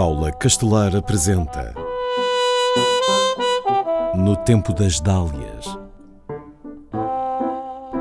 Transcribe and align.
Paula 0.00 0.32
Castelar 0.32 0.96
apresenta 0.96 1.74
No 4.14 4.34
Tempo 4.34 4.72
das 4.72 4.98
Dálias 4.98 5.66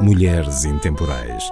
Mulheres 0.01 0.63
Intemporais 0.63 1.51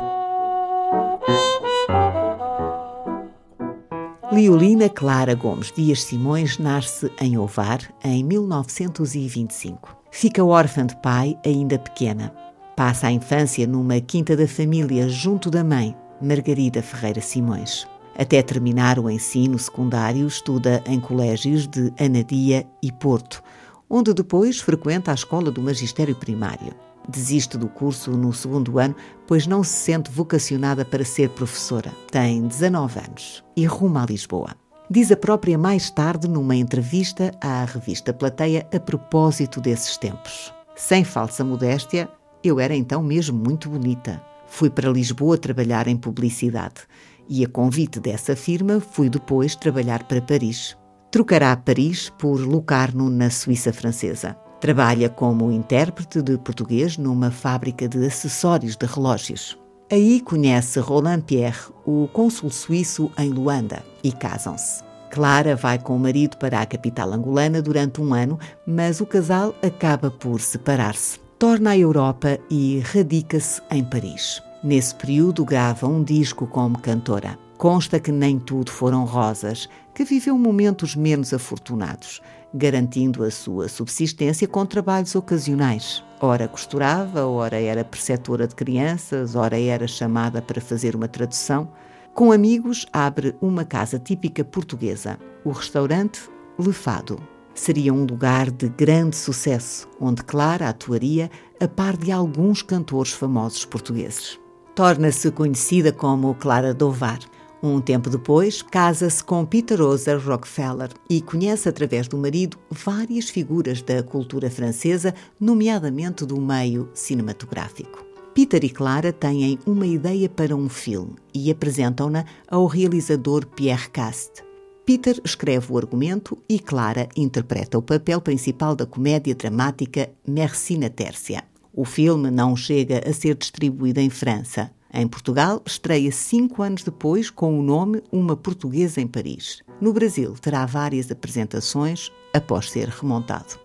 Liolina 4.31 4.87
Clara 4.87 5.35
Gomes 5.35 5.69
Dias 5.75 6.03
Simões 6.03 6.57
nasce 6.57 7.11
em 7.19 7.37
Ovar 7.37 7.81
em 8.01 8.23
1925. 8.23 9.97
Fica 10.09 10.45
órfã 10.45 10.85
de 10.85 10.95
pai 11.01 11.37
ainda 11.45 11.77
pequena. 11.77 12.33
Passa 12.73 13.07
a 13.07 13.11
infância 13.11 13.67
numa 13.67 13.99
quinta 13.99 14.33
da 14.37 14.47
família 14.47 15.09
junto 15.09 15.51
da 15.51 15.61
mãe, 15.61 15.93
Margarida 16.21 16.81
Ferreira 16.81 17.19
Simões. 17.19 17.85
Até 18.17 18.41
terminar 18.41 18.97
o 18.97 19.09
ensino 19.11 19.59
secundário, 19.59 20.25
estuda 20.25 20.83
em 20.87 20.99
colégios 20.99 21.67
de 21.67 21.93
Anadia 21.99 22.65
e 22.81 22.91
Porto, 22.91 23.43
onde 23.87 24.11
depois 24.11 24.59
frequenta 24.59 25.11
a 25.11 25.13
escola 25.13 25.51
do 25.51 25.61
magistério 25.61 26.15
primário. 26.15 26.73
Desiste 27.07 27.59
do 27.59 27.67
curso 27.69 28.11
no 28.11 28.33
segundo 28.33 28.79
ano, 28.79 28.95
pois 29.27 29.45
não 29.45 29.63
se 29.63 29.73
sente 29.73 30.11
vocacionada 30.11 30.83
para 30.83 31.05
ser 31.05 31.29
professora. 31.29 31.93
Tem 32.11 32.47
19 32.47 32.99
anos 32.99 33.43
e 33.55 33.65
ruma 33.65 34.01
a 34.01 34.05
Lisboa. 34.07 34.55
Diz 34.89 35.11
a 35.11 35.15
própria 35.15 35.57
mais 35.57 35.91
tarde 35.91 36.27
numa 36.27 36.55
entrevista 36.55 37.31
à 37.39 37.65
revista 37.65 38.13
Plateia 38.13 38.67
a 38.73 38.79
propósito 38.79 39.61
desses 39.61 39.95
tempos. 39.95 40.51
Sem 40.75 41.03
falsa 41.03 41.43
modéstia, 41.43 42.09
eu 42.43 42.59
era 42.59 42.75
então 42.75 43.03
mesmo 43.03 43.37
muito 43.37 43.69
bonita. 43.69 44.21
Fui 44.47 44.69
para 44.69 44.89
Lisboa 44.89 45.37
trabalhar 45.37 45.87
em 45.87 45.97
publicidade 45.97 46.87
e, 47.29 47.43
a 47.43 47.47
convite 47.47 47.99
dessa 47.99 48.35
firma, 48.35 48.79
fui 48.79 49.09
depois 49.09 49.55
trabalhar 49.55 50.03
para 50.03 50.21
Paris. 50.21 50.77
Trocará 51.11 51.55
Paris 51.55 52.11
por 52.17 52.39
Lucarno, 52.39 53.09
na 53.09 53.29
Suíça 53.29 53.71
francesa. 53.71 54.35
Trabalha 54.59 55.09
como 55.09 55.51
intérprete 55.51 56.21
de 56.21 56.37
português 56.37 56.97
numa 56.97 57.31
fábrica 57.31 57.87
de 57.87 58.05
acessórios 58.05 58.75
de 58.75 58.85
relógios. 58.85 59.57
Aí 59.91 60.19
conhece 60.19 60.79
Roland 60.79 61.21
Pierre, 61.21 61.71
o 61.85 62.09
cônsul 62.11 62.49
suíço 62.49 63.09
em 63.17 63.29
Luanda, 63.29 63.83
e 64.03 64.11
casam-se. 64.11 64.83
Clara 65.09 65.55
vai 65.55 65.79
com 65.79 65.95
o 65.95 65.99
marido 65.99 66.37
para 66.37 66.61
a 66.61 66.65
capital 66.65 67.13
angolana 67.13 67.61
durante 67.61 68.01
um 68.01 68.13
ano, 68.13 68.37
mas 68.65 68.99
o 68.99 69.05
casal 69.05 69.55
acaba 69.63 70.11
por 70.11 70.41
separar-se. 70.41 71.19
Torna 71.39 71.69
a 71.71 71.77
Europa 71.77 72.37
e 72.49 72.79
radica-se 72.79 73.61
em 73.71 73.83
Paris. 73.83 74.41
Nesse 74.63 74.95
período, 74.95 75.45
grava 75.45 75.87
um 75.87 76.03
disco 76.03 76.47
como 76.47 76.79
cantora. 76.79 77.37
Consta 77.59 77.99
que 77.99 78.11
nem 78.11 78.39
tudo 78.39 78.71
foram 78.71 79.05
rosas, 79.05 79.69
que 79.93 80.03
viveu 80.03 80.35
momentos 80.37 80.95
menos 80.95 81.31
afortunados, 81.31 82.21
garantindo 82.51 83.23
a 83.23 83.29
sua 83.29 83.69
subsistência 83.69 84.47
com 84.47 84.65
trabalhos 84.65 85.13
ocasionais. 85.15 86.03
Ora 86.19 86.47
costurava, 86.47 87.27
ora 87.27 87.59
era 87.61 87.85
preceptora 87.85 88.47
de 88.47 88.55
crianças, 88.55 89.35
ora 89.35 89.59
era 89.59 89.87
chamada 89.87 90.41
para 90.41 90.59
fazer 90.59 90.95
uma 90.95 91.07
tradução. 91.07 91.69
Com 92.15 92.31
amigos, 92.31 92.83
abre 92.91 93.35
uma 93.39 93.63
casa 93.63 93.99
típica 93.99 94.43
portuguesa, 94.43 95.19
o 95.45 95.51
restaurante 95.51 96.19
Lefado. 96.57 97.19
Seria 97.53 97.93
um 97.93 98.05
lugar 98.05 98.49
de 98.49 98.69
grande 98.69 99.15
sucesso, 99.15 99.87
onde 99.99 100.23
Clara 100.23 100.67
atuaria 100.67 101.29
a 101.59 101.67
par 101.67 101.95
de 101.95 102.11
alguns 102.11 102.63
cantores 102.63 103.11
famosos 103.11 103.63
portugueses 103.65 104.39
torna-se 104.77 105.31
conhecida 105.31 105.91
como 105.91 106.35
Clara 106.35 106.71
Dovar. 106.71 107.17
Um 107.63 107.81
tempo 107.81 108.11
depois, 108.11 108.61
casa-se 108.61 109.23
com 109.23 109.43
Peter 109.43 109.81
Ozer 109.81 110.23
Rockefeller 110.23 110.91
e 111.09 111.19
conhece 111.19 111.67
através 111.67 112.07
do 112.07 112.15
marido 112.15 112.59
várias 112.69 113.27
figuras 113.27 113.81
da 113.81 114.03
cultura 114.03 114.51
francesa, 114.51 115.15
nomeadamente 115.39 116.27
do 116.27 116.39
meio 116.39 116.91
cinematográfico. 116.93 118.05
Peter 118.35 118.63
e 118.63 118.69
Clara 118.69 119.11
têm 119.11 119.57
uma 119.65 119.87
ideia 119.87 120.29
para 120.29 120.55
um 120.55 120.69
filme 120.69 121.15
e 121.33 121.49
apresentam-na 121.49 122.23
ao 122.47 122.67
realizador 122.67 123.47
Pierre 123.47 123.89
Cast. 123.89 124.43
Peter 124.85 125.19
escreve 125.25 125.73
o 125.73 125.77
argumento 125.79 126.37
e 126.47 126.59
Clara 126.59 127.09
interpreta 127.17 127.79
o 127.79 127.81
papel 127.81 128.21
principal 128.21 128.75
da 128.75 128.85
comédia 128.85 129.33
dramática 129.33 130.11
Merci 130.27 130.77
na 130.77 130.87
Tércia. 130.91 131.43
O 131.73 131.85
filme 131.85 132.31
não 132.31 132.55
chega 132.55 133.07
a 133.07 133.13
ser 133.13 133.35
distribuído 133.35 133.99
em 133.99 134.09
França. 134.09 134.71
Em 134.93 135.07
Portugal, 135.07 135.61
estreia 135.65 136.11
cinco 136.11 136.63
anos 136.63 136.83
depois 136.83 137.29
com 137.29 137.59
o 137.59 137.63
nome 137.63 138.01
Uma 138.11 138.35
Portuguesa 138.35 139.01
em 139.01 139.07
Paris. 139.07 139.61
No 139.81 139.91
Brasil, 139.91 140.33
terá 140.39 140.65
várias 140.65 141.11
apresentações 141.11 142.11
após 142.33 142.71
ser 142.71 142.87
remontado. 142.87 143.59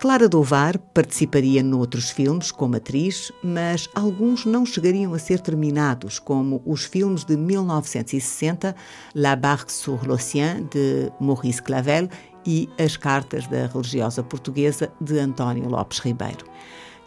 Clara 0.00 0.30
Dovar 0.30 0.78
participaria 0.78 1.62
noutros 1.62 2.08
filmes 2.08 2.50
como 2.50 2.74
atriz, 2.74 3.30
mas 3.44 3.86
alguns 3.94 4.46
não 4.46 4.64
chegariam 4.64 5.12
a 5.12 5.18
ser 5.18 5.40
terminados, 5.40 6.18
como 6.18 6.62
os 6.64 6.84
filmes 6.84 7.22
de 7.22 7.36
1960, 7.36 8.74
La 9.14 9.36
Barque 9.36 9.70
sur 9.70 10.06
l'Océan, 10.06 10.62
de 10.72 11.12
Maurice 11.20 11.60
Clavel, 11.60 12.08
e 12.46 12.66
As 12.78 12.96
Cartas 12.96 13.46
da 13.46 13.66
Religiosa 13.66 14.22
Portuguesa, 14.22 14.90
de 14.98 15.18
António 15.18 15.68
Lopes 15.68 15.98
Ribeiro. 15.98 16.46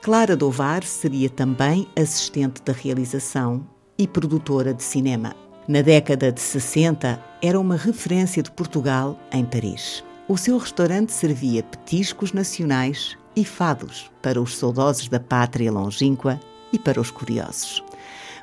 Clara 0.04 0.36
Dovar 0.36 0.84
seria 0.84 1.30
também 1.30 1.88
assistente 1.98 2.62
da 2.62 2.74
realização 2.74 3.66
e 3.98 4.06
produtora 4.06 4.74
de 4.74 4.84
cinema. 4.84 5.34
Na 5.66 5.82
década 5.82 6.30
de 6.30 6.42
60, 6.42 7.24
era 7.42 7.58
uma 7.58 7.78
referência 7.78 8.44
de 8.44 8.52
Portugal 8.52 9.18
em 9.32 9.46
Paris. 9.46 10.04
O 10.28 10.38
seu 10.38 10.58
restaurante 10.58 11.14
servia 11.14 11.64
petiscos 11.64 12.34
nacionais 12.34 13.18
e 13.34 13.46
fados 13.46 14.12
para 14.22 14.42
os 14.42 14.58
saudosos 14.58 15.08
da 15.08 15.22
pátria 15.22 15.72
longínqua 15.72 16.38
e 16.74 16.78
para 16.78 17.00
os 17.00 17.10
curiosos. 17.10 17.82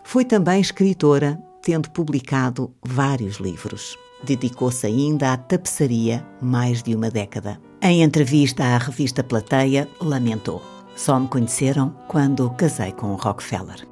Foi 0.03 0.25
também 0.25 0.63
escritora, 0.63 1.39
tendo 1.61 1.91
publicado 1.91 2.73
vários 2.83 3.37
livros. 3.37 3.99
Dedicou-se 4.25 4.87
ainda 4.87 5.35
à 5.35 5.37
tapeçaria 5.37 6.27
mais 6.41 6.83
de 6.83 6.95
uma 6.95 7.11
década. 7.11 7.61
Em 7.83 8.03
entrevista 8.03 8.65
à 8.65 8.79
revista 8.79 9.23
Plateia, 9.23 9.87
lamentou. 10.01 10.70
Só 11.03 11.19
me 11.19 11.27
conheceram 11.29 11.95
quando 12.07 12.51
casei 12.51 12.93
com 12.93 13.07
o 13.07 13.17
Rockefeller. 13.17 13.89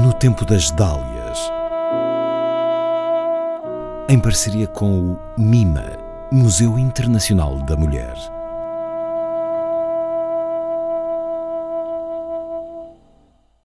No 0.00 0.12
tempo 0.12 0.44
das 0.44 0.70
Dálias, 0.70 1.50
em 4.08 4.16
parceria 4.20 4.68
com 4.68 5.14
o 5.14 5.18
MIMA, 5.36 5.98
Museu 6.30 6.78
Internacional 6.78 7.56
da 7.62 7.76
Mulher. 7.76 8.14